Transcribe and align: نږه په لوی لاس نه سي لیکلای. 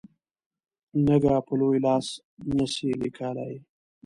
نږه 1.07 1.35
په 1.45 1.53
لوی 1.59 1.79
لاس 1.85 2.07
نه 2.55 2.65
سي 2.73 2.89
لیکلای. 3.01 3.55